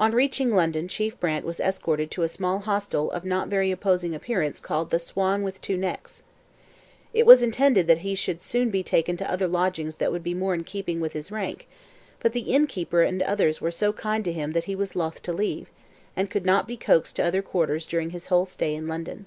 On 0.00 0.10
reaching 0.10 0.52
London 0.52 0.88
Chief 0.88 1.20
Brant 1.20 1.44
was 1.46 1.60
escorted 1.60 2.10
to 2.10 2.24
a 2.24 2.28
small 2.28 2.58
hostel 2.58 3.08
of 3.12 3.24
not 3.24 3.46
very 3.46 3.70
imposing 3.70 4.12
appearance 4.12 4.58
called 4.58 4.90
'The 4.90 4.98
Swan 4.98 5.44
with 5.44 5.60
Two 5.62 5.76
Necks.' 5.76 6.24
It 7.12 7.24
was 7.24 7.40
intended 7.40 7.86
that 7.86 7.98
he 7.98 8.16
should 8.16 8.42
soon 8.42 8.70
be 8.70 8.82
taken 8.82 9.16
to 9.16 9.30
other 9.32 9.46
lodgings 9.46 9.94
that 10.02 10.10
would 10.10 10.24
be 10.24 10.34
more 10.34 10.54
in 10.54 10.64
keeping 10.64 10.98
with 11.00 11.12
his 11.12 11.30
rank; 11.30 11.68
but 12.18 12.32
the 12.32 12.50
innkeeper 12.52 13.02
and 13.02 13.22
others 13.22 13.60
were 13.60 13.70
so 13.70 13.92
kind 13.92 14.24
to 14.24 14.32
him 14.32 14.50
that 14.54 14.64
he 14.64 14.74
was 14.74 14.96
loth 14.96 15.22
to 15.22 15.32
leave, 15.32 15.70
and 16.16 16.32
could 16.32 16.44
not 16.44 16.66
be 16.66 16.76
coaxed 16.76 17.14
to 17.14 17.22
other 17.24 17.40
quarters 17.40 17.86
during 17.86 18.10
his 18.10 18.26
whole 18.26 18.46
stay 18.46 18.74
in 18.74 18.88
London. 18.88 19.24